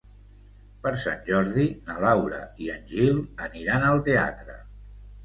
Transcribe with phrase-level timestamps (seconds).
[0.85, 4.57] Per Sant Jordi na Laura i en Gil aniran al teatre.